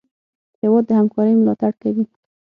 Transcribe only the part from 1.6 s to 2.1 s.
کوي.